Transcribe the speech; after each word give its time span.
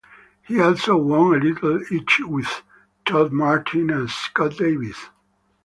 He 0.41 0.59
also 0.59 0.97
won 0.97 1.35
a 1.35 1.39
title 1.39 1.79
each 1.91 2.21
with 2.21 2.63
Todd 3.05 3.31
Martin 3.31 3.91
and 3.91 4.09
Scott 4.09 4.57
Davis. 4.57 4.97